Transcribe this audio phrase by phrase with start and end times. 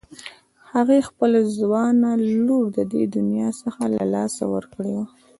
[0.73, 2.09] هغې خپله ځوانه
[2.45, 5.05] لور له دې دنيا څخه له لاسه ورکړې وه.